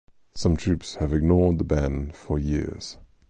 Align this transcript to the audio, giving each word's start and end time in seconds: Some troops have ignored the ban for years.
Some 0.33 0.57
troops 0.57 0.95
have 0.95 1.13
ignored 1.13 1.59
the 1.59 1.63
ban 1.63 2.09
for 2.15 2.39
years. 2.39 2.97